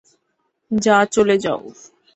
যা 0.71 0.97
চলে 1.05 1.35
যাও। 1.37 1.61